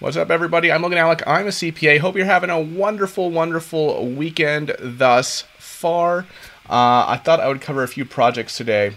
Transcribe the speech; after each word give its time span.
What's 0.00 0.16
up, 0.16 0.30
everybody? 0.30 0.70
I'm 0.70 0.82
Logan 0.82 0.96
Allec. 0.96 1.26
I'm 1.26 1.48
a 1.48 1.50
CPA. 1.50 1.98
Hope 1.98 2.14
you're 2.14 2.24
having 2.24 2.50
a 2.50 2.60
wonderful, 2.60 3.32
wonderful 3.32 4.06
weekend 4.06 4.76
thus 4.78 5.42
far. 5.58 6.20
Uh, 6.70 7.04
I 7.08 7.20
thought 7.24 7.40
I 7.40 7.48
would 7.48 7.60
cover 7.60 7.82
a 7.82 7.88
few 7.88 8.04
projects 8.04 8.56
today 8.56 8.94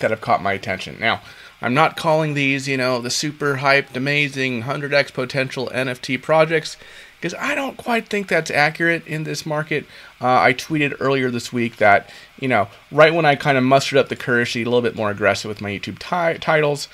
that 0.00 0.10
have 0.10 0.20
caught 0.20 0.42
my 0.42 0.52
attention. 0.52 0.98
Now, 1.00 1.22
I'm 1.62 1.72
not 1.72 1.96
calling 1.96 2.34
these, 2.34 2.68
you 2.68 2.76
know, 2.76 3.00
the 3.00 3.08
super 3.08 3.56
hyped, 3.56 3.96
amazing 3.96 4.64
100x 4.64 5.14
potential 5.14 5.70
NFT 5.72 6.20
projects 6.20 6.76
because 7.18 7.32
I 7.40 7.54
don't 7.54 7.78
quite 7.78 8.06
think 8.06 8.28
that's 8.28 8.50
accurate 8.50 9.06
in 9.06 9.24
this 9.24 9.46
market. 9.46 9.86
Uh, 10.20 10.40
I 10.40 10.52
tweeted 10.52 10.94
earlier 11.00 11.30
this 11.30 11.54
week 11.54 11.76
that, 11.76 12.10
you 12.38 12.48
know, 12.48 12.68
right 12.90 13.14
when 13.14 13.24
I 13.24 13.34
kind 13.34 13.56
of 13.56 13.64
mustered 13.64 13.98
up 13.98 14.10
the 14.10 14.16
courage 14.16 14.52
to 14.52 14.58
be 14.58 14.62
a 14.62 14.66
little 14.66 14.82
bit 14.82 14.94
more 14.94 15.10
aggressive 15.10 15.48
with 15.48 15.62
my 15.62 15.70
YouTube 15.70 16.00
t- 16.00 16.38
titles, 16.38 16.88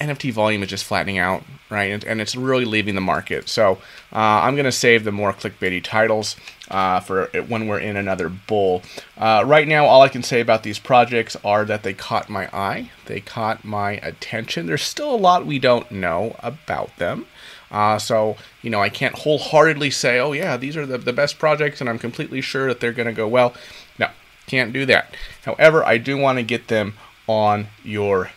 NFT 0.00 0.32
volume 0.32 0.62
is 0.62 0.70
just 0.70 0.84
flattening 0.84 1.18
out, 1.18 1.42
right? 1.68 1.92
And, 1.92 2.04
and 2.04 2.20
it's 2.20 2.34
really 2.34 2.64
leaving 2.64 2.94
the 2.94 3.00
market. 3.00 3.48
So 3.48 3.72
uh, 4.12 4.16
I'm 4.16 4.54
going 4.54 4.64
to 4.64 4.72
save 4.72 5.04
the 5.04 5.12
more 5.12 5.32
clickbaity 5.32 5.84
titles 5.84 6.36
uh, 6.70 7.00
for 7.00 7.26
when 7.48 7.68
we're 7.68 7.80
in 7.80 7.96
another 7.96 8.28
bull. 8.28 8.82
Uh, 9.18 9.44
right 9.46 9.68
now, 9.68 9.84
all 9.84 10.02
I 10.02 10.08
can 10.08 10.22
say 10.22 10.40
about 10.40 10.62
these 10.62 10.78
projects 10.78 11.36
are 11.44 11.64
that 11.66 11.82
they 11.82 11.92
caught 11.92 12.28
my 12.28 12.48
eye, 12.52 12.90
they 13.06 13.20
caught 13.20 13.64
my 13.64 13.92
attention. 13.92 14.66
There's 14.66 14.82
still 14.82 15.14
a 15.14 15.16
lot 15.16 15.44
we 15.44 15.58
don't 15.58 15.90
know 15.90 16.34
about 16.40 16.96
them. 16.96 17.26
Uh, 17.70 17.98
so, 17.98 18.36
you 18.62 18.70
know, 18.70 18.80
I 18.80 18.88
can't 18.88 19.14
wholeheartedly 19.14 19.90
say, 19.90 20.18
oh, 20.18 20.32
yeah, 20.32 20.56
these 20.56 20.76
are 20.76 20.86
the, 20.86 20.98
the 20.98 21.12
best 21.12 21.38
projects 21.38 21.80
and 21.80 21.88
I'm 21.88 21.98
completely 21.98 22.40
sure 22.40 22.66
that 22.68 22.80
they're 22.80 22.92
going 22.92 23.06
to 23.06 23.12
go 23.12 23.28
well. 23.28 23.54
No, 23.98 24.08
can't 24.46 24.72
do 24.72 24.86
that. 24.86 25.14
However, 25.44 25.84
I 25.84 25.98
do 25.98 26.16
want 26.16 26.38
to 26.38 26.42
get 26.42 26.68
them 26.68 26.94
on 27.28 27.68
your 27.84 28.30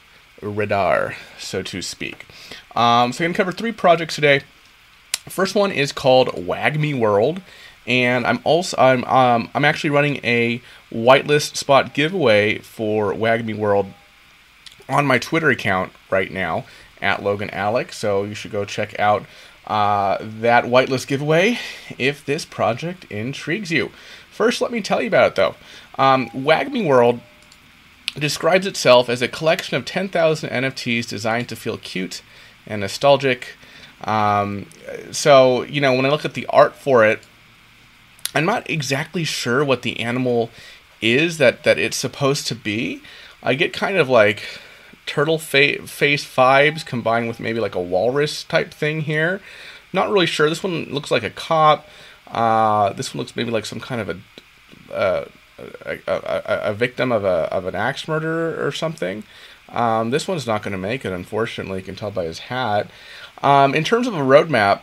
radar, 0.44 1.16
so 1.38 1.62
to 1.62 1.82
speak. 1.82 2.26
Um, 2.76 3.14
so 3.14 3.24
I'm 3.24 3.30
going 3.30 3.34
to 3.34 3.38
cover 3.38 3.52
three 3.52 3.72
projects 3.72 4.16
today. 4.16 4.42
First 5.30 5.56
one 5.56 5.72
is 5.72 5.92
called 5.92 6.30
WAGMI 6.30 7.00
World, 7.00 7.42
and 7.88 8.26
I'm 8.28 8.40
also 8.44 8.76
I'm 8.78 9.04
um, 9.06 9.50
I'm 9.54 9.66
actually 9.66 9.92
running 9.92 10.20
a 10.24 10.62
whitelist 10.92 11.56
spot 11.56 11.94
giveaway 11.94 12.58
for 12.60 13.14
WAGMI 13.14 13.56
World 13.56 13.88
on 14.90 15.06
my 15.06 15.18
Twitter 15.18 15.50
account 15.50 15.94
right 16.10 16.32
now 16.32 16.66
at 17.02 17.24
Logan 17.24 17.50
Allec. 17.52 17.94
So 17.94 18.24
you 18.24 18.34
should 18.34 18.52
go 18.52 18.66
check 18.66 19.00
out 19.00 19.26
uh, 19.66 20.18
that 20.20 20.66
whitelist 20.66 21.08
giveaway 21.08 21.58
if 21.98 22.26
this 22.26 22.44
project 22.44 23.06
intrigues 23.06 23.72
you. 23.72 23.92
First, 24.30 24.62
let 24.62 24.72
me 24.72 24.82
tell 24.82 25.02
you 25.02 25.08
about 25.08 25.32
it 25.32 25.36
though. 25.36 25.56
Um, 25.98 26.30
WAGMI 26.32 26.86
World 26.88 27.22
describes 28.18 28.68
itself 28.68 29.10
as 29.10 29.22
a 29.22 29.28
collection 29.28 29.76
of 29.76 29.86
10,000 29.86 30.50
NFTs 30.50 31.08
designed 31.08 31.50
to 31.50 31.56
feel 31.56 31.78
cute 31.78 32.22
and 32.68 32.82
nostalgic. 32.82 33.56
Um, 34.04 34.68
so, 35.12 35.64
you 35.64 35.82
know, 35.82 35.94
when 35.94 36.06
I 36.06 36.10
look 36.10 36.26
at 36.26 36.34
the 36.34 36.46
art 36.48 36.76
for 36.76 37.06
it, 37.06 37.20
I'm 38.36 38.46
not 38.46 38.70
exactly 38.70 39.24
sure 39.24 39.64
what 39.64 39.82
the 39.82 40.00
animal 40.00 40.50
is 41.02 41.38
that, 41.38 41.64
that 41.64 41.78
it's 41.78 41.98
supposed 41.98 42.48
to 42.48 42.56
be. 42.56 43.02
I 43.42 43.54
get 43.54 43.74
kind 43.74 43.98
of 43.98 44.10
like 44.10 44.60
turtle 45.06 45.38
fa- 45.38 45.86
face 45.86 46.24
vibes 46.24 46.86
combined 46.86 47.28
with 47.28 47.40
maybe 47.40 47.60
like 47.60 47.76
a 47.76 47.82
walrus 47.82 48.44
type 48.44 48.74
thing 48.74 49.02
here. 49.02 49.42
Not 49.92 50.10
really 50.10 50.26
sure. 50.26 50.50
This 50.50 50.64
one 50.64 50.86
looks 50.86 51.12
like 51.12 51.24
a 51.24 51.30
cop. 51.30 51.88
Uh, 52.28 52.94
this 52.94 53.14
one 53.14 53.20
looks 53.20 53.36
maybe 53.36 53.52
like 53.52 53.66
some 53.66 53.80
kind 53.80 54.02
of 54.02 54.10
a. 54.10 54.94
Uh, 54.94 55.26
a, 55.58 56.00
a, 56.08 56.74
victim 56.74 57.12
of 57.12 57.24
a 57.24 57.52
of 57.54 57.66
an 57.66 57.76
axe 57.76 58.08
murder 58.08 58.66
or 58.66 58.72
something. 58.72 59.24
Um, 59.70 60.12
this 60.12 60.28
one's 60.28 60.48
not 60.48 60.64
going 60.64 60.74
to 60.74 60.78
make 60.78 61.06
it, 61.06 61.12
unfortunately. 61.12 61.80
You 61.80 61.86
can 61.86 61.96
tell 61.96 62.12
by 62.12 62.26
his 62.26 62.40
hat. 62.40 62.90
Um, 63.42 63.74
in 63.74 63.84
terms 63.84 64.08
of 64.08 64.14
a 64.14 64.20
roadmap, 64.20 64.82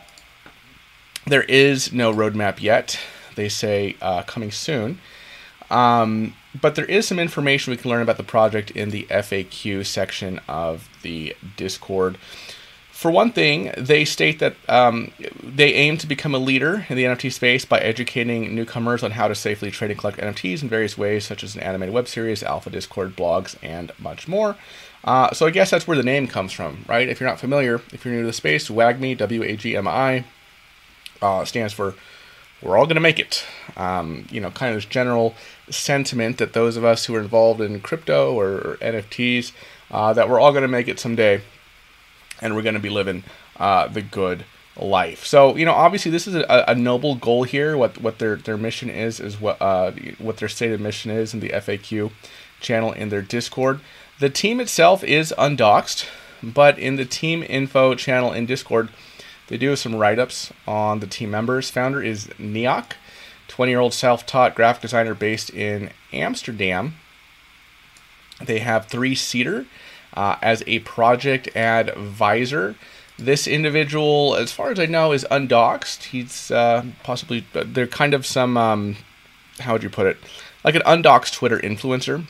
there 1.26 1.44
is 1.44 1.92
no 1.92 2.12
roadmap 2.12 2.60
yet. 2.60 2.98
They 3.36 3.48
say 3.48 3.96
uh, 4.02 4.22
coming 4.22 4.50
soon. 4.50 4.98
Um, 5.70 6.34
but 6.60 6.75
there 6.75 6.84
is 6.84 7.06
some 7.06 7.19
information 7.19 7.70
we 7.70 7.76
can 7.76 7.91
learn 7.91 8.02
about 8.02 8.16
the 8.16 8.25
project 8.25 8.72
in 8.72 8.91
the 8.91 9.04
FAQ 9.04 9.87
section 9.87 10.41
of 10.48 10.88
the 11.02 11.37
Discord. 11.56 12.19
For 13.00 13.11
one 13.11 13.33
thing, 13.33 13.72
they 13.78 14.05
state 14.05 14.41
that 14.41 14.56
um, 14.69 15.12
they 15.43 15.72
aim 15.72 15.97
to 15.97 16.06
become 16.06 16.34
a 16.34 16.38
leader 16.38 16.84
in 16.87 16.99
the 16.99 17.05
NFT 17.05 17.33
space 17.33 17.65
by 17.65 17.78
educating 17.78 18.55
newcomers 18.55 19.03
on 19.03 19.12
how 19.12 19.27
to 19.27 19.34
safely 19.34 19.71
trade 19.71 19.91
and 19.91 19.99
collect 19.99 20.19
NFTs 20.19 20.62
in 20.62 20.69
various 20.69 20.99
ways, 20.99 21.25
such 21.25 21.43
as 21.43 21.56
an 21.56 21.62
animated 21.62 21.94
web 21.94 22.09
series, 22.09 22.43
alpha 22.43 22.69
Discord, 22.69 23.16
blogs, 23.16 23.56
and 23.62 23.91
much 23.99 24.28
more. 24.28 24.55
Uh, 25.03 25.33
so 25.33 25.47
I 25.47 25.50
guess 25.50 25.71
that's 25.71 25.88
where 25.88 25.97
the 25.97 26.03
name 26.03 26.27
comes 26.27 26.53
from, 26.53 26.84
right? 26.87 27.09
If 27.09 27.21
you're 27.21 27.28
not 27.31 27.41
familiar, 27.41 27.77
if 27.91 28.05
you're 28.05 28.12
new 28.12 28.21
to 28.21 28.27
the 28.27 28.34
space, 28.34 28.69
WAGMI, 28.69 29.17
W 29.17 29.43
A 29.44 29.56
G 29.56 29.78
M 29.78 29.88
I, 29.88 30.27
uh, 31.22 31.47
stands 31.47 31.72
for 31.72 31.94
we're 32.61 32.77
all 32.77 32.87
to 32.87 33.00
make 33.00 33.19
it. 33.19 33.47
Um, 33.78 34.27
you 34.31 34.43
know, 34.43 34.50
kind 34.50 34.75
of 34.75 34.77
this 34.77 34.84
general 34.84 35.34
sentiment 35.71 36.37
that 36.37 36.53
those 36.53 36.77
of 36.77 36.84
us 36.84 37.06
who 37.06 37.15
are 37.15 37.21
involved 37.21 37.62
in 37.62 37.81
crypto 37.81 38.34
or, 38.34 38.56
or 38.56 38.77
NFTs, 38.82 39.53
uh, 39.91 40.12
that 40.12 40.28
we're 40.28 40.38
all 40.38 40.53
to 40.53 40.69
make 40.69 40.87
it 40.87 41.00
someday 41.00 41.41
and 42.40 42.54
we're 42.54 42.62
going 42.62 42.74
to 42.74 42.80
be 42.80 42.90
living 42.90 43.24
uh, 43.58 43.88
the 43.88 44.02
good 44.02 44.44
life. 44.76 45.24
So 45.24 45.56
you 45.56 45.64
know, 45.64 45.74
obviously, 45.74 46.10
this 46.10 46.26
is 46.26 46.34
a, 46.34 46.64
a, 46.68 46.74
noble 46.74 47.14
goal 47.14 47.44
here. 47.44 47.76
What 47.76 48.00
what 48.00 48.18
their 48.18 48.36
their 48.36 48.56
mission 48.56 48.88
is 48.90 49.20
is 49.20 49.40
what 49.40 49.60
uh, 49.60 49.92
what 50.18 50.38
their 50.38 50.48
stated 50.48 50.80
mission 50.80 51.10
is 51.10 51.34
in 51.34 51.40
the 51.40 51.50
FAQ 51.50 52.10
channel 52.60 52.92
in 52.92 53.08
their 53.08 53.22
Discord. 53.22 53.80
The 54.18 54.30
team 54.30 54.60
itself 54.60 55.02
is 55.02 55.34
undoxed, 55.38 56.06
but 56.42 56.78
in 56.78 56.96
the 56.96 57.04
team 57.04 57.42
info 57.42 57.94
channel 57.94 58.32
in 58.32 58.46
Discord, 58.46 58.90
they 59.48 59.56
do 59.56 59.74
some 59.76 59.96
write 59.96 60.18
ups 60.18 60.52
on 60.66 61.00
the 61.00 61.06
team 61.06 61.30
members. 61.30 61.70
Founder 61.70 62.02
is 62.02 62.26
Neok, 62.38 62.92
20 63.48 63.72
year 63.72 63.80
old 63.80 63.94
self 63.94 64.26
taught 64.26 64.54
graphic 64.54 64.82
designer 64.82 65.14
based 65.14 65.50
in 65.50 65.90
Amsterdam. 66.12 66.94
They 68.42 68.60
have 68.60 68.86
three 68.86 69.14
seater 69.14 69.66
uh, 70.15 70.37
as 70.43 70.62
a 70.66 70.81
project 70.81 71.54
advisor. 71.56 72.76
This 73.19 73.47
individual, 73.47 74.34
as 74.34 74.50
far 74.50 74.71
as 74.71 74.78
I 74.78 74.87
know, 74.87 75.12
is 75.12 75.26
undoxed. 75.31 76.04
He's 76.04 76.50
uh, 76.50 76.84
possibly, 77.03 77.44
they're 77.53 77.87
kind 77.87 78.15
of 78.15 78.25
some, 78.25 78.56
um, 78.56 78.97
how 79.59 79.75
would 79.75 79.82
you 79.82 79.91
put 79.91 80.06
it? 80.06 80.16
Like 80.65 80.75
an 80.75 80.82
undoxed 80.87 81.34
Twitter 81.34 81.59
influencer. 81.59 82.26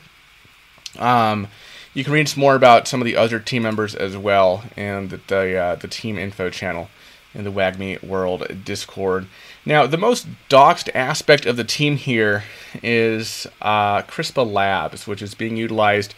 Um, 0.99 1.47
you 1.93 2.03
can 2.03 2.13
read 2.13 2.27
some 2.27 2.41
more 2.41 2.55
about 2.55 2.87
some 2.87 3.01
of 3.01 3.05
the 3.05 3.15
other 3.15 3.39
team 3.39 3.63
members 3.63 3.95
as 3.95 4.17
well 4.17 4.63
and 4.75 5.11
the, 5.27 5.57
uh, 5.57 5.75
the 5.75 5.87
team 5.87 6.17
info 6.17 6.49
channel 6.49 6.89
in 7.33 7.43
the 7.43 7.51
WAGMI 7.51 8.03
World 8.03 8.63
Discord. 8.65 9.27
Now, 9.65 9.85
the 9.87 9.97
most 9.97 10.27
doxed 10.49 10.89
aspect 10.93 11.45
of 11.45 11.55
the 11.55 11.63
team 11.63 11.97
here 11.97 12.43
is 12.81 13.47
uh, 13.61 14.01
CRISPA 14.01 14.49
Labs, 14.49 15.07
which 15.07 15.21
is 15.21 15.35
being 15.35 15.55
utilized 15.55 16.13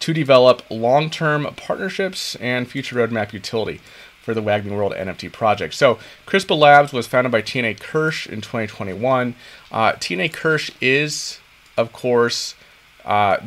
to 0.00 0.12
develop 0.12 0.62
long 0.70 1.10
term 1.10 1.46
partnerships 1.56 2.34
and 2.36 2.68
future 2.68 2.96
roadmap 2.96 3.32
utility 3.32 3.80
for 4.22 4.34
the 4.34 4.42
WAGMI 4.42 4.76
World 4.76 4.92
NFT 4.92 5.32
project. 5.32 5.74
So, 5.74 5.98
CRISPA 6.26 6.54
Labs 6.54 6.92
was 6.92 7.06
founded 7.06 7.32
by 7.32 7.40
TNA 7.40 7.80
Kirsch 7.80 8.26
in 8.26 8.42
2021. 8.42 9.34
Uh, 9.72 9.92
TNA 9.92 10.32
Kirsch 10.32 10.70
is, 10.82 11.40
of 11.76 11.92
course, 11.92 12.54
uh. 13.04 13.38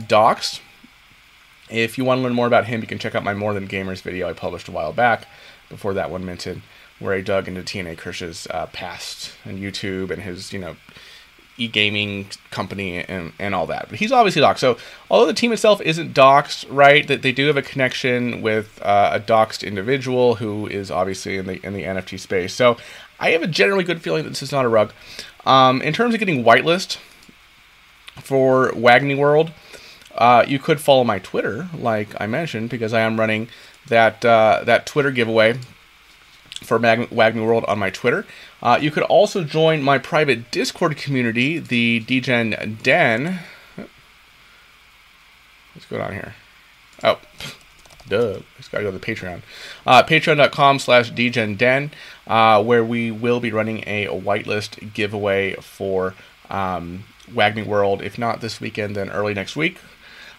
If 1.70 1.98
you 1.98 2.04
want 2.04 2.18
to 2.18 2.24
learn 2.24 2.34
more 2.34 2.48
about 2.48 2.66
him, 2.66 2.82
you 2.82 2.88
can 2.88 3.00
check 3.00 3.16
out 3.16 3.24
my 3.24 3.34
More 3.34 3.54
Than 3.54 3.68
Gamers 3.68 4.02
video 4.02 4.28
I 4.28 4.34
published 4.34 4.68
a 4.68 4.72
while 4.72 4.92
back 4.92 5.28
before 5.70 5.94
that 5.94 6.10
one 6.10 6.26
minted, 6.26 6.62
where 7.00 7.14
I 7.14 7.22
dug 7.22 7.48
into 7.48 7.62
TNA 7.62 7.98
Kirsch's 7.98 8.48
uh, 8.50 8.66
past 8.68 9.34
and 9.46 9.60
YouTube 9.60 10.10
and 10.10 10.24
his, 10.24 10.52
you 10.52 10.60
know, 10.60 10.76
e-gaming 11.58 12.28
company 12.50 13.04
and, 13.04 13.34
and 13.40 13.54
all 13.54 13.68
that. 13.68 13.88
But 13.90 14.00
he's 14.00 14.12
obviously 14.12 14.42
doxed. 14.42 14.60
So 14.60 14.78
although 15.10 15.28
the 15.28 15.34
team 15.34 15.52
itself 15.52 15.82
isn't 15.82 16.14
doxed, 16.14 16.66
right, 16.70 17.08
that 17.08 17.22
they 17.22 17.32
do 17.32 17.48
have 17.48 17.58
a 17.58 17.62
connection 17.62 18.42
with 18.42 18.82
uh, 18.82 19.12
a 19.14 19.20
doxed 19.20 19.66
individual 19.66 20.36
who 20.36 20.68
is 20.68 20.90
obviously 20.90 21.38
in 21.38 21.46
the 21.46 21.66
in 21.66 21.74
the 21.74 21.84
NFT 21.84 22.20
space. 22.20 22.54
So 22.54 22.78
I 23.20 23.32
have 23.32 23.44
a 23.44 23.48
generally 23.48 23.84
good 23.84 24.02
feeling 24.02 24.24
that 24.24 24.30
this 24.30 24.44
is 24.44 24.52
not 24.52 24.66
a 24.66 24.70
rug. 24.70 24.94
Um, 25.46 25.82
in 25.82 25.94
terms 25.94 26.14
of 26.14 26.20
getting 26.20 26.44
whitelist 26.44 26.98
for 28.16 28.72
WAGMI 28.72 29.18
World, 29.18 29.52
uh, 30.16 30.46
you 30.48 30.60
could 30.60 30.80
follow 30.80 31.04
my 31.04 31.20
Twitter, 31.20 31.70
like 31.74 32.10
I 32.20 32.28
mentioned, 32.28 32.70
because 32.70 32.94
I 32.94 33.02
am 33.02 33.20
running 33.20 33.48
that 33.88 34.24
uh, 34.26 34.64
that 34.66 34.86
Twitter 34.86 35.12
giveaway 35.12 35.60
for 36.72 36.80
Mag- 36.80 37.10
WAGMI 37.10 37.46
World 37.46 37.66
on 37.68 37.80
my 37.80 37.90
Twitter. 37.90 38.26
Uh, 38.64 38.80
you 38.82 38.92
could 38.92 39.04
also 39.04 39.44
join 39.44 39.84
my 39.84 39.98
private 39.98 40.52
Discord 40.52 40.96
community, 40.96 41.60
the 41.60 42.00
Degen 42.00 42.80
Den. 42.82 43.40
What's 45.74 45.86
going 45.90 46.02
on 46.02 46.14
here? 46.14 46.34
Oh, 47.04 47.20
duh. 48.08 48.40
Just 48.56 48.72
gotta 48.72 48.86
go 48.86 48.92
to 48.92 48.98
the 48.98 49.06
Patreon. 49.06 49.42
Uh, 49.86 50.02
Patreon.com 50.04 50.80
slash 50.80 51.10
Den, 51.10 51.92
uh, 52.26 52.64
where 52.64 52.86
we 52.86 53.12
will 53.12 53.42
be 53.42 53.52
running 53.52 53.84
a, 53.86 54.08
whitelist 54.08 54.94
giveaway 54.94 55.56
for 55.56 56.16
um, 56.50 57.04
WAGMI 57.30 57.66
World. 57.66 58.02
If 58.02 58.18
not 58.18 58.40
this 58.40 58.62
weekend, 58.62 58.96
then 58.96 59.10
early 59.10 59.34
next 59.34 59.58
week. 59.58 59.78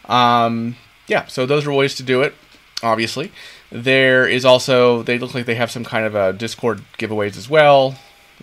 Um, 0.06 0.76
yeah, 1.06 1.26
so 1.26 1.44
those 1.44 1.66
are 1.66 1.72
ways 1.74 1.94
to 1.96 2.02
do 2.02 2.22
it, 2.22 2.34
obviously. 2.82 3.32
There 3.72 4.28
is 4.28 4.44
also 4.44 5.02
they 5.02 5.18
look 5.18 5.34
like 5.34 5.46
they 5.46 5.54
have 5.54 5.70
some 5.70 5.82
kind 5.82 6.04
of 6.04 6.14
a 6.14 6.34
Discord 6.34 6.82
giveaways 6.98 7.38
as 7.38 7.48
well. 7.48 7.94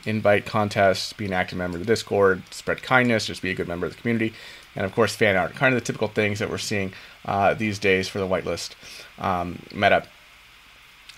Invite 0.06 0.48
contests, 0.48 1.14
be 1.14 1.26
an 1.26 1.34
active 1.34 1.58
member 1.58 1.78
of 1.78 1.86
the 1.86 1.86
Discord, 1.86 2.42
spread 2.50 2.82
kindness, 2.82 3.28
just 3.28 3.44
be 3.44 3.52
a 3.52 3.54
good 3.54 3.68
member 3.68 3.86
of 3.86 3.96
the 3.96 4.02
community, 4.02 4.34
and 4.76 4.86
of 4.86 4.94
course 4.94 5.16
fan 5.16 5.36
art. 5.36 5.54
Kind 5.54 5.76
of 5.76 5.80
the 5.80 5.86
typical 5.86 6.08
things 6.08 6.40
that 6.40 6.50
we're 6.50 6.58
seeing 6.58 6.94
uh, 7.26 7.54
these 7.54 7.78
days 7.78 8.08
for 8.08 8.18
the 8.18 8.28
whitelist 8.28 8.72
um, 9.20 9.62
meta. 9.72 10.08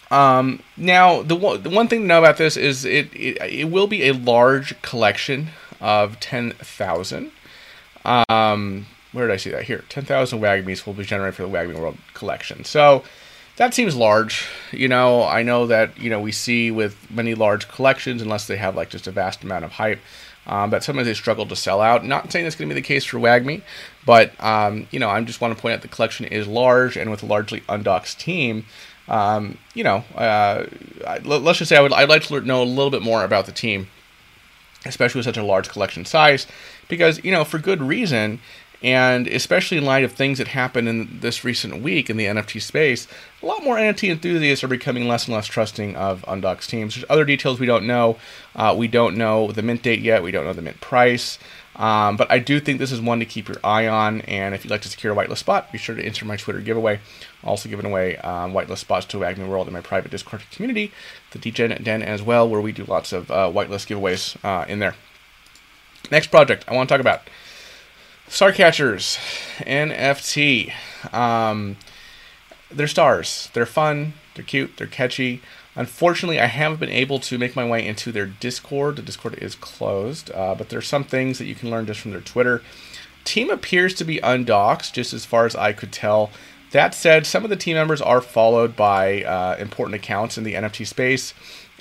Um, 0.09 0.61
now, 0.75 1.21
the 1.21 1.37
one, 1.37 1.63
the 1.63 1.69
one 1.69 1.87
thing 1.87 2.01
to 2.01 2.05
know 2.05 2.19
about 2.19 2.35
this 2.35 2.57
is 2.57 2.83
it, 2.83 3.13
it, 3.15 3.41
it 3.41 3.71
will 3.71 3.87
be 3.87 4.09
a 4.09 4.13
large 4.13 4.79
collection 4.81 5.51
of 5.79 6.19
10,000. 6.19 7.31
Um, 8.03 8.87
where 9.13 9.27
did 9.27 9.33
I 9.33 9.37
see 9.37 9.51
that? 9.51 9.63
Here, 9.63 9.85
10,000 9.87 10.41
Wagmies 10.41 10.85
will 10.85 10.93
be 10.93 11.05
generated 11.05 11.35
for 11.35 11.43
the 11.43 11.49
WAGMI 11.49 11.79
World 11.79 11.97
collection. 12.13 12.65
So 12.65 13.05
that 13.61 13.75
seems 13.75 13.95
large. 13.95 14.47
You 14.71 14.87
know, 14.87 15.23
I 15.23 15.43
know 15.43 15.67
that, 15.67 15.95
you 15.95 16.09
know, 16.09 16.19
we 16.19 16.31
see 16.31 16.71
with 16.71 16.97
many 17.11 17.35
large 17.35 17.67
collections, 17.67 18.19
unless 18.23 18.47
they 18.47 18.57
have 18.57 18.75
like 18.75 18.89
just 18.89 19.05
a 19.05 19.11
vast 19.11 19.43
amount 19.43 19.65
of 19.65 19.73
hype, 19.73 19.99
um, 20.47 20.71
but 20.71 20.83
sometimes 20.83 21.05
they 21.05 21.13
struggle 21.13 21.45
to 21.45 21.55
sell 21.55 21.79
out. 21.79 22.03
Not 22.03 22.31
saying 22.31 22.43
that's 22.43 22.55
going 22.55 22.67
to 22.67 22.73
be 22.73 22.81
the 22.81 22.87
case 22.87 23.05
for 23.05 23.19
WAGMI, 23.19 23.61
but, 24.03 24.33
um, 24.43 24.87
you 24.89 24.97
know, 24.97 25.11
I 25.11 25.21
just 25.21 25.41
want 25.41 25.55
to 25.55 25.61
point 25.61 25.75
out 25.75 25.83
the 25.83 25.87
collection 25.89 26.25
is 26.25 26.47
large 26.47 26.97
and 26.97 27.11
with 27.11 27.21
a 27.21 27.27
largely 27.27 27.61
undoxed 27.69 28.19
team 28.19 28.65
um, 29.07 29.57
you 29.73 29.83
know, 29.83 30.05
uh, 30.15 30.65
let's 31.23 31.59
just 31.59 31.69
say 31.69 31.75
I 31.75 31.81
would 31.81 31.91
I'd 31.91 32.07
like 32.07 32.23
to 32.23 32.41
know 32.41 32.63
a 32.63 32.65
little 32.65 32.91
bit 32.91 33.01
more 33.01 33.25
about 33.25 33.45
the 33.45 33.51
team, 33.51 33.89
especially 34.85 35.19
with 35.19 35.25
such 35.25 35.37
a 35.37 35.43
large 35.43 35.67
collection 35.67 36.05
size, 36.05 36.47
because 36.87 37.21
you 37.23 37.31
know 37.31 37.43
for 37.43 37.59
good 37.59 37.81
reason, 37.81 38.39
and 38.83 39.27
especially 39.27 39.77
in 39.77 39.85
light 39.85 40.03
of 40.03 40.11
things 40.11 40.39
that 40.39 40.47
happened 40.47 40.87
in 40.87 41.19
this 41.19 41.43
recent 41.43 41.83
week 41.83 42.09
in 42.09 42.17
the 42.17 42.25
NFT 42.25 42.61
space, 42.61 43.07
a 43.41 43.45
lot 43.45 43.63
more 43.63 43.75
NFT 43.75 44.09
enthusiasts 44.09 44.63
are 44.63 44.67
becoming 44.67 45.07
less 45.07 45.25
and 45.25 45.35
less 45.35 45.47
trusting 45.47 45.95
of 45.95 46.23
Undox 46.23 46.67
teams. 46.67 46.95
There's 46.95 47.05
other 47.09 47.25
details 47.25 47.59
we 47.59 47.67
don't 47.67 47.85
know. 47.85 48.17
Uh, 48.55 48.73
we 48.77 48.87
don't 48.87 49.17
know 49.17 49.51
the 49.51 49.61
mint 49.61 49.83
date 49.83 50.01
yet. 50.01 50.23
We 50.23 50.31
don't 50.31 50.45
know 50.45 50.53
the 50.53 50.63
mint 50.63 50.81
price. 50.81 51.37
Um, 51.75 52.17
but 52.17 52.29
I 52.29 52.39
do 52.39 52.59
think 52.59 52.79
this 52.79 52.91
is 52.91 52.99
one 52.99 53.19
to 53.19 53.25
keep 53.25 53.47
your 53.47 53.57
eye 53.63 53.87
on. 53.87 54.21
And 54.21 54.53
if 54.53 54.63
you'd 54.63 54.71
like 54.71 54.81
to 54.81 54.89
secure 54.89 55.13
a 55.13 55.15
whitelist 55.15 55.37
spot, 55.37 55.71
be 55.71 55.77
sure 55.77 55.95
to 55.95 56.03
enter 56.03 56.25
my 56.25 56.35
Twitter 56.35 56.59
giveaway. 56.59 56.99
Also 57.43 57.69
giving 57.69 57.85
away 57.85 58.17
um, 58.17 58.53
whitelist 58.53 58.79
spots 58.79 59.05
to 59.07 59.17
WAGMI 59.17 59.47
World 59.47 59.67
in 59.67 59.73
my 59.73 59.81
private 59.81 60.11
Discord 60.11 60.43
community, 60.51 60.91
the 61.31 61.39
Degen 61.39 61.81
Den 61.83 62.01
as 62.01 62.21
well, 62.21 62.47
where 62.49 62.61
we 62.61 62.71
do 62.71 62.83
lots 62.83 63.13
of 63.13 63.31
uh, 63.31 63.49
whitelist 63.49 63.87
giveaways 63.87 64.37
uh, 64.43 64.65
in 64.67 64.79
there. 64.79 64.95
Next 66.11 66.27
project 66.27 66.65
I 66.67 66.75
want 66.75 66.89
to 66.89 66.93
talk 66.93 67.01
about 67.01 67.21
Starcatchers 68.31 69.17
NFT. 69.57 70.71
Um, 71.13 71.75
they're 72.71 72.87
stars. 72.87 73.49
They're 73.51 73.65
fun. 73.65 74.13
They're 74.33 74.45
cute. 74.45 74.77
They're 74.77 74.87
catchy. 74.87 75.41
Unfortunately, 75.75 76.39
I 76.39 76.45
haven't 76.45 76.79
been 76.79 76.89
able 76.89 77.19
to 77.19 77.37
make 77.37 77.57
my 77.57 77.67
way 77.67 77.85
into 77.85 78.09
their 78.13 78.25
Discord. 78.25 78.95
The 78.95 79.01
Discord 79.01 79.33
is 79.39 79.55
closed, 79.55 80.31
uh, 80.31 80.55
but 80.55 80.69
there's 80.69 80.87
some 80.87 81.03
things 81.03 81.39
that 81.39 81.45
you 81.45 81.55
can 81.55 81.69
learn 81.69 81.85
just 81.85 81.99
from 81.99 82.11
their 82.11 82.21
Twitter. 82.21 82.61
Team 83.25 83.49
appears 83.49 83.93
to 83.95 84.05
be 84.05 84.19
undoxed, 84.19 84.95
just 84.95 85.13
as 85.13 85.25
far 85.25 85.45
as 85.45 85.53
I 85.53 85.73
could 85.73 85.91
tell. 85.91 86.31
That 86.71 86.95
said, 86.95 87.25
some 87.25 87.43
of 87.43 87.49
the 87.49 87.57
team 87.57 87.75
members 87.75 88.01
are 88.01 88.21
followed 88.21 88.77
by 88.77 89.23
uh, 89.23 89.57
important 89.59 89.95
accounts 89.95 90.37
in 90.37 90.45
the 90.45 90.53
NFT 90.53 90.87
space. 90.87 91.33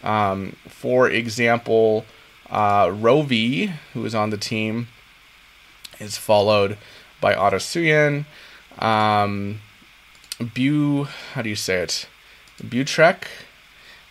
Um, 0.03 0.57
for 0.67 1.09
example, 1.09 2.07
uh, 2.51 2.87
Rovi, 2.87 3.69
who 3.95 4.05
is 4.05 4.17
on 4.17 4.31
the 4.31 4.37
team, 4.37 4.89
is 6.01 6.17
followed 6.17 6.77
by 7.21 7.35
Otto 7.35 7.59
Suyen. 7.59 8.25
Um, 8.79 9.61
Bu, 10.41 11.05
how 11.35 11.43
do 11.43 11.49
you 11.51 11.57
say 11.57 11.83
it? 11.83 12.09
Butrek 12.63 13.25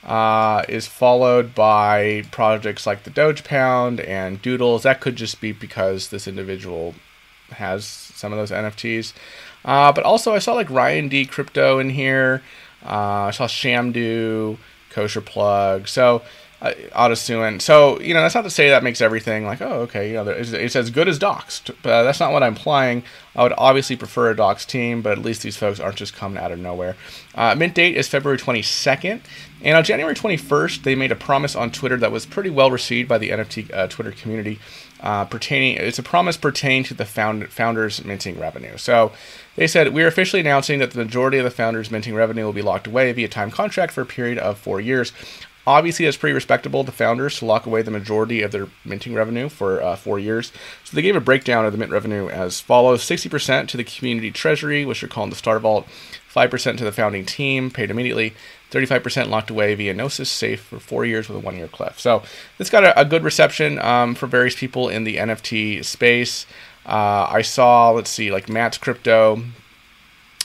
uh, 0.04 0.64
is 0.70 0.88
followed 0.88 1.54
by 1.54 2.24
projects 2.32 2.86
like 2.86 3.04
the 3.04 3.10
Doge 3.10 3.44
Pound 3.44 4.00
and 4.00 4.42
Doodles. 4.42 4.84
That 4.84 5.02
could 5.02 5.16
just 5.16 5.42
be 5.42 5.52
because 5.52 6.10
this 6.10 6.28
individual 6.28 6.96
has 7.52 7.86
some 7.86 8.32
of 8.32 8.38
those 8.38 8.52
NFTs. 8.52 9.14
Uh, 9.66 9.92
but 9.92 10.04
also, 10.04 10.34
I 10.34 10.40
saw 10.40 10.54
like 10.54 10.70
Ryan 10.70 11.10
D 11.10 11.26
Crypto 11.26 11.80
in 11.80 11.90
here. 11.90 12.42
Uh, 12.86 13.28
I 13.28 13.32
saw 13.32 13.48
Shamdu, 13.48 14.58
Kosher 14.90 15.22
Plug. 15.22 15.88
So 15.88 16.22
uh, 16.62 16.74
Autosuin. 16.92 17.62
So 17.62 18.00
you 18.02 18.14
know 18.14 18.22
that's 18.22 18.36
not 18.36 18.44
to 18.44 18.50
say 18.50 18.70
that 18.70 18.84
makes 18.84 19.02
everything 19.02 19.46
like 19.46 19.62
oh 19.62 19.82
okay 19.82 20.10
you 20.10 20.16
know 20.16 20.28
it's, 20.28 20.52
it's 20.52 20.76
as 20.76 20.90
good 20.90 21.08
as 21.08 21.18
Doxed. 21.18 21.74
But 21.82 21.90
uh, 21.90 22.04
that's 22.04 22.20
not 22.20 22.32
what 22.32 22.44
I'm 22.44 22.54
implying. 22.54 23.04
I 23.36 23.44
would 23.44 23.54
obviously 23.58 23.96
prefer 23.96 24.32
a 24.32 24.36
Doxed 24.36 24.68
team, 24.68 25.02
but 25.02 25.14
at 25.14 25.24
least 25.24 25.44
these 25.44 25.56
folks 25.56 25.80
aren't 25.80 25.96
just 25.96 26.14
coming 26.14 26.38
out 26.38 26.52
of 26.52 26.60
nowhere. 26.60 26.96
Uh, 27.36 27.56
mint 27.56 27.76
date 27.76 27.96
is 27.96 28.08
February 28.08 28.38
22nd, 28.38 29.22
and 29.62 29.78
on 29.78 29.84
January 29.84 30.16
21st 30.16 30.84
they 30.84 30.96
made 30.96 31.12
a 31.12 31.16
promise 31.16 31.56
on 31.56 31.72
Twitter 31.72 31.98
that 31.98 32.12
was 32.12 32.26
pretty 32.26 32.50
well 32.50 32.72
received 32.72 33.08
by 33.08 33.18
the 33.18 33.30
NFT 33.30 33.74
uh, 33.74 33.88
Twitter 33.88 34.12
community. 34.12 34.60
Uh, 35.02 35.24
pertaining, 35.24 35.78
it's 35.78 35.98
a 35.98 36.04
promise 36.04 36.36
pertaining 36.36 36.84
to 36.84 36.94
the 36.94 37.06
found, 37.06 37.48
founders 37.48 38.04
minting 38.04 38.38
revenue. 38.38 38.76
So 38.76 39.14
they 39.56 39.66
said 39.66 39.94
we 39.94 40.04
are 40.04 40.08
officially 40.08 40.42
announcing 40.42 40.80
that 40.80 40.92
the 40.92 40.98
majority 40.98 41.38
of 41.38 41.46
the 41.46 41.52
founders 41.52 41.90
minting 41.90 42.16
revenue 42.16 42.44
will 42.44 42.54
be 42.54 42.62
locked 42.62 42.86
away 42.86 43.10
via 43.14 43.30
time 43.30 43.50
contract 43.50 43.94
for 43.94 44.02
a 44.02 44.06
period 44.06 44.38
of 44.38 44.58
four 44.58 44.82
years. 44.82 45.14
Obviously, 45.68 46.06
that's 46.06 46.18
pretty 46.18 46.34
respectable 46.34 46.84
to 46.84 46.92
founders 46.92 47.38
to 47.40 47.46
lock 47.46 47.66
away 47.66 47.82
the 47.82 47.92
majority 47.92 48.42
of 48.42 48.52
their 48.52 48.68
minting 48.84 49.14
revenue 49.14 49.50
for 49.50 49.82
uh, 49.82 49.96
four 49.96 50.18
years. 50.18 50.52
So 50.84 50.96
they 50.96 51.02
gave 51.02 51.16
a 51.16 51.22
breakdown 51.22 51.66
of 51.66 51.72
the 51.72 51.78
mint 51.78 51.92
revenue 51.92 52.28
as 52.28 52.60
follows 52.60 53.02
60% 53.04 53.68
to 53.68 53.78
the 53.78 53.84
community 53.84 54.32
treasury, 54.32 54.86
which 54.86 55.04
are 55.04 55.08
calling 55.08 55.30
the 55.30 55.36
Star 55.36 55.60
Vault, 55.60 55.88
5% 56.34 56.78
to 56.78 56.84
the 56.84 56.92
founding 56.92 57.26
team, 57.26 57.70
paid 57.70 57.92
immediately, 57.92 58.34
35% 58.72 59.30
locked 59.30 59.50
away 59.50 59.76
via 59.76 59.94
Gnosis 59.94 60.30
Safe 60.30 60.62
for 60.62 60.80
four 60.80 61.06
years 61.06 61.28
with 61.28 61.38
a 61.38 61.42
one 61.42 61.58
year 61.58 61.68
cliff. 61.68 62.00
So 62.00 62.24
this 62.58 62.70
got 62.70 62.84
a, 62.84 63.00
a 63.00 63.06
good 63.06 63.24
reception 63.24 63.80
um, 63.80 64.16
for 64.16 64.28
various 64.28 64.56
people 64.56 64.90
in 64.90 65.04
the 65.04 65.18
NFT 65.18 65.84
space. 65.84 66.46
Uh, 66.86 67.28
I 67.30 67.42
saw, 67.42 67.92
let's 67.92 68.10
see, 68.10 68.32
like 68.32 68.50
Matt's 68.50 68.78
Crypto. 68.78 69.44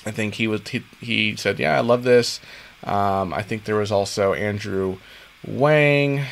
I 0.07 0.11
think 0.11 0.35
he 0.35 0.47
was 0.47 0.67
he, 0.69 0.85
he 1.01 1.37
said, 1.37 1.59
"Yeah, 1.59 1.77
I 1.77 1.81
love 1.81 2.03
this." 2.03 2.41
Um, 2.85 3.33
I 3.33 3.43
think 3.43 3.65
there 3.65 3.77
was 3.77 3.91
also 3.91 4.35
Andrew 4.35 4.99
Wang 5.47 6.25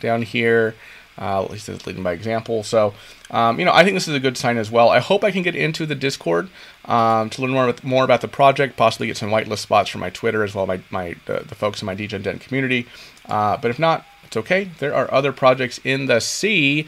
down 0.00 0.22
here. 0.22 0.74
Uh, 1.18 1.42
least 1.44 1.68
it's 1.68 1.86
leading 1.86 2.02
by 2.02 2.12
example. 2.12 2.62
So, 2.62 2.94
um, 3.30 3.58
you 3.58 3.66
know, 3.66 3.72
I 3.72 3.84
think 3.84 3.94
this 3.94 4.08
is 4.08 4.14
a 4.14 4.20
good 4.20 4.38
sign 4.38 4.56
as 4.56 4.70
well. 4.70 4.88
I 4.88 4.98
hope 4.98 5.22
I 5.24 5.30
can 5.30 5.42
get 5.42 5.54
into 5.54 5.84
the 5.84 5.94
Discord 5.94 6.48
um, 6.86 7.28
to 7.30 7.42
learn 7.42 7.52
more, 7.52 7.74
more 7.82 8.04
about 8.04 8.22
the 8.22 8.28
project, 8.28 8.76
possibly 8.76 9.08
get 9.08 9.18
some 9.18 9.30
whitelist 9.30 9.58
spots 9.58 9.90
for 9.90 9.98
my 9.98 10.08
Twitter 10.10 10.42
as 10.42 10.54
well, 10.54 10.66
my, 10.66 10.80
my 10.90 11.14
the, 11.26 11.44
the 11.46 11.54
folks 11.54 11.82
in 11.82 11.86
my 11.86 11.94
Degen 11.94 12.22
Den 12.22 12.38
community. 12.38 12.86
Uh, 13.26 13.58
but 13.58 13.70
if 13.70 13.78
not, 13.78 14.06
it's 14.24 14.36
okay. 14.38 14.70
There 14.78 14.94
are 14.94 15.12
other 15.12 15.32
projects 15.32 15.78
in 15.84 16.06
the 16.06 16.20
sea. 16.20 16.86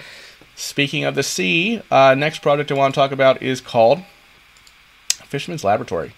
Speaking 0.56 1.04
of 1.04 1.14
the 1.14 1.22
sea, 1.22 1.82
uh, 1.90 2.14
next 2.14 2.40
project 2.40 2.70
I 2.70 2.74
want 2.74 2.94
to 2.94 2.98
talk 2.98 3.12
about 3.12 3.42
is 3.42 3.60
called 3.60 4.02
Fishman's 5.08 5.64
Laboratory. 5.64 6.14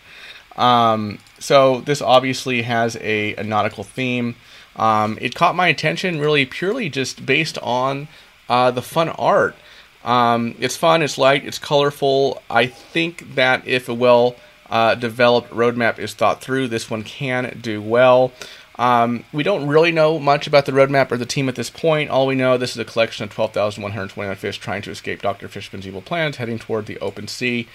Um, 0.57 1.19
so 1.39 1.81
this 1.81 2.01
obviously 2.01 2.63
has 2.63 2.97
a, 2.97 3.35
a 3.37 3.45
nautical 3.45 3.85
theme. 3.85 4.37
Um, 4.77 5.19
it 5.21 5.35
caught 5.35 5.55
my 5.55 5.69
attention 5.69 6.21
really 6.21 6.45
purely 6.47 6.89
just 6.89 7.25
based 7.25 7.59
on 7.59 8.09
uh, 8.49 8.71
the 8.71 8.83
fun 8.83 9.09
art. 9.11 9.57
Um, 10.05 10.55
it's 10.61 10.77
fun, 10.77 11.03
it's 11.03 11.19
light, 11.19 11.45
it's 11.45 11.59
colorful. 11.59 12.43
I 12.49 12.67
think 12.67 13.35
that 13.35 13.67
if 13.67 13.89
a 13.89 13.95
well 13.95 14.37
uh, 14.71 14.95
developed 14.95 15.51
roadmap 15.51 15.99
is 15.99 16.15
thought 16.15 16.41
through, 16.41 16.69
this 16.69 16.91
one 16.91 17.03
can 17.03 17.59
do 17.61 17.83
well. 17.83 18.33
Um, 18.79 19.25
we 19.33 19.43
don't 19.43 19.67
really 19.67 19.91
know 19.91 20.19
much 20.19 20.47
about 20.47 20.67
the 20.67 20.73
roadmap 20.73 21.11
or 21.11 21.17
the 21.17 21.27
team 21.27 21.49
at 21.49 21.55
this 21.55 21.71
point. 21.71 22.11
All 22.11 22.27
we 22.27 22.35
know 22.35 22.59
this 22.59 22.73
is 22.73 22.79
a 22.79 22.85
collection 22.85 23.25
of 23.25 23.31
12,121 23.31 24.37
fish 24.37 24.59
trying 24.59 24.83
to 24.83 24.91
escape 24.91 25.23
Dr. 25.23 25.49
Fishman's 25.49 25.87
evil 25.87 26.03
plans, 26.03 26.37
heading 26.37 26.59
toward 26.59 26.87
the 26.87 26.99
open 26.99 27.27
sea. 27.27 27.69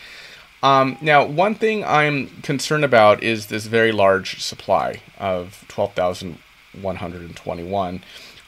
Um, 0.64 0.98
now, 1.02 1.26
one 1.26 1.56
thing 1.56 1.84
I'm 1.84 2.28
concerned 2.44 2.86
about 2.86 3.24
is 3.24 3.48
this 3.48 3.66
very 3.66 3.92
large 3.92 4.40
supply 4.42 5.02
of 5.20 5.66
12,121, 5.70 8.04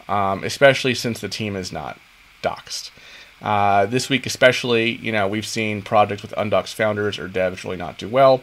um, 0.08 0.44
especially 0.44 0.94
since 0.94 1.22
the 1.22 1.30
team 1.30 1.56
is 1.56 1.72
not 1.72 2.00
doxed. 2.44 2.92
Uh, 3.42 3.88
this 3.88 4.10
week, 4.10 4.26
especially, 4.26 4.92
you 4.92 5.12
know, 5.12 5.28
we've 5.28 5.46
seen 5.46 5.82
projects 5.82 6.22
with 6.22 6.34
undoxed 6.38 6.76
founders 6.76 7.20
or 7.20 7.28
devs 7.28 7.64
really 7.64 7.78
not 7.78 7.98
do 7.98 8.08
well. 8.08 8.42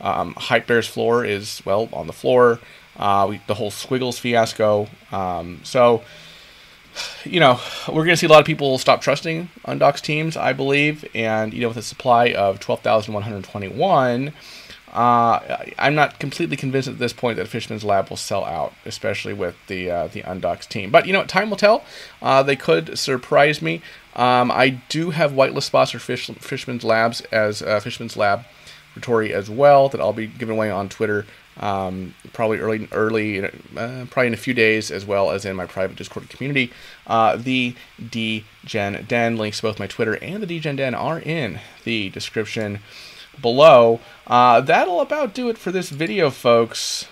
Um, 0.00 0.34
Hype 0.34 0.66
Bear's 0.66 0.88
floor 0.88 1.24
is, 1.24 1.62
well, 1.64 1.88
on 1.92 2.06
the 2.06 2.12
floor. 2.12 2.58
Uh, 2.96 3.26
we, 3.30 3.40
the 3.46 3.54
whole 3.54 3.70
Squiggles 3.70 4.18
fiasco. 4.18 4.88
Um, 5.12 5.60
so, 5.62 6.02
you 7.24 7.40
know, 7.40 7.60
we're 7.88 8.04
going 8.04 8.10
to 8.10 8.16
see 8.16 8.26
a 8.26 8.30
lot 8.30 8.40
of 8.40 8.46
people 8.46 8.78
stop 8.78 9.00
trusting 9.00 9.48
undoxed 9.64 10.04
teams, 10.04 10.36
I 10.36 10.52
believe. 10.52 11.04
And, 11.14 11.52
you 11.52 11.60
know, 11.62 11.68
with 11.68 11.76
a 11.76 11.82
supply 11.82 12.32
of 12.32 12.60
12,121, 12.60 14.32
uh, 14.92 15.64
I'm 15.76 15.94
not 15.94 16.20
completely 16.20 16.56
convinced 16.56 16.88
at 16.88 16.98
this 16.98 17.12
point 17.12 17.36
that 17.36 17.48
Fishman's 17.48 17.82
Lab 17.82 18.10
will 18.10 18.16
sell 18.16 18.44
out, 18.44 18.74
especially 18.86 19.32
with 19.32 19.56
the 19.66 19.90
uh, 19.90 20.06
the 20.06 20.20
undoxed 20.20 20.70
team. 20.70 20.90
But, 20.90 21.06
you 21.06 21.12
know, 21.12 21.24
time 21.24 21.50
will 21.50 21.56
tell. 21.56 21.84
Uh, 22.22 22.42
they 22.44 22.54
could 22.54 22.96
surprise 22.96 23.60
me. 23.60 23.82
Um, 24.14 24.52
I 24.52 24.80
do 24.88 25.10
have 25.10 25.32
whitelist 25.32 25.64
spots 25.64 25.90
for 25.90 25.98
Fish, 25.98 26.28
Fishman's 26.38 26.84
Labs 26.84 27.22
as 27.32 27.60
uh, 27.60 27.80
Fishman's 27.80 28.16
Lab 28.16 28.44
As 29.32 29.50
well 29.50 29.88
that 29.88 30.00
I'll 30.00 30.12
be 30.12 30.26
giving 30.26 30.56
away 30.56 30.70
on 30.70 30.88
Twitter 30.88 31.26
um, 31.58 32.14
probably 32.32 32.58
early, 32.58 32.88
early, 32.92 33.44
uh, 33.44 34.06
probably 34.10 34.26
in 34.28 34.34
a 34.34 34.38
few 34.38 34.54
days, 34.54 34.90
as 34.90 35.04
well 35.04 35.30
as 35.30 35.44
in 35.44 35.56
my 35.56 35.66
private 35.66 35.96
Discord 35.96 36.28
community. 36.28 36.72
Uh, 37.06 37.36
the 37.36 37.74
Degen 38.10 39.04
Den 39.06 39.36
links 39.36 39.58
to 39.58 39.62
both 39.62 39.78
my 39.78 39.86
Twitter 39.86 40.16
and 40.22 40.42
the 40.42 40.46
Degen 40.46 40.76
Den 40.76 40.94
are 40.94 41.20
in 41.20 41.60
the 41.84 42.10
description 42.10 42.80
below. 43.40 44.00
Uh, 44.26 44.60
that'll 44.60 45.00
about 45.00 45.34
do 45.34 45.48
it 45.48 45.58
for 45.58 45.70
this 45.70 45.90
video, 45.90 46.30
folks. 46.30 47.06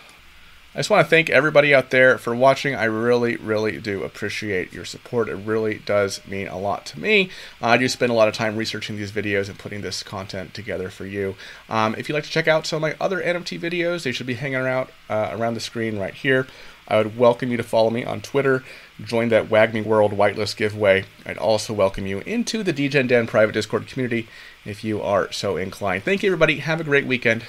I 0.75 0.79
just 0.79 0.89
want 0.89 1.05
to 1.05 1.11
thank 1.11 1.29
everybody 1.29 1.75
out 1.75 1.91
there 1.91 2.17
for 2.17 2.35
watching. 2.35 2.75
I 2.75 2.85
really, 2.85 3.37
really 3.37 3.79
do 3.79 4.05
appreciate 4.05 4.73
your 4.73 4.87
support. 4.87 5.29
It 5.29 5.35
really 5.35 5.75
does 5.85 6.27
mean 6.27 6.49
a 6.49 6.59
lot 6.59 6.87
to 6.87 7.01
me. 7.01 7.29
Uh, 7.61 7.67
I 7.67 7.77
do 7.77 7.87
spend 7.89 8.11
a 8.11 8.15
lot 8.15 8.29
of 8.29 8.35
time 8.35 8.57
researching 8.57 8.97
these 8.97 9.13
videos 9.13 9.51
and 9.51 9.59
putting 9.59 9.83
this 9.83 10.03
content 10.03 10.55
together 10.55 10.89
for 10.89 11.05
you. 11.05 11.35
Um, 11.69 11.95
if 11.99 12.09
you'd 12.09 12.15
like 12.15 12.25
to 12.25 12.31
check 12.31 12.49
out 12.49 12.67
some 12.67 12.79
of 12.79 12.83
my 12.83 12.97
other 13.05 13.21
NFT 13.21 13.61
videos, 13.61 14.05
they 14.05 14.13
should 14.13 14.27
be 14.27 14.35
hanging 14.35 14.57
around 14.57 14.89
uh, 15.11 15.29
around 15.33 15.55
the 15.55 15.61
screen 15.61 15.99
right 15.99 16.15
here. 16.15 16.47
I 16.89 16.97
would 16.97 17.19
welcome 17.19 17.51
you 17.51 17.59
to 17.59 17.63
follow 17.63 17.91
me 17.91 18.05
on 18.05 18.23
Twitter, 18.23 18.65
join 19.03 19.29
that 19.29 19.49
WAGMI 19.49 19.85
World 19.85 20.13
whitelist 20.13 20.57
giveaway. 20.57 21.05
I'd 21.25 21.39
also 21.39 21.73
welcome 21.73 22.07
you 22.07 22.21
into 22.21 22.63
the 22.63 22.73
Degen 22.73 23.07
Den 23.07 23.27
private 23.27 23.53
Discord 23.53 23.87
community 23.87 24.27
if 24.65 24.83
you 24.83 25.03
are 25.03 25.31
so 25.33 25.57
inclined. 25.59 26.05
Thank 26.05 26.23
you, 26.23 26.31
everybody. 26.31 26.59
Have 26.59 26.81
a 26.81 26.85
great 26.85 27.07
weekend. 27.07 27.45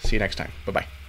See 0.00 0.16
you 0.16 0.20
next 0.20 0.36
time. 0.36 0.50
Bye 0.66 0.72
bye. 0.72 1.03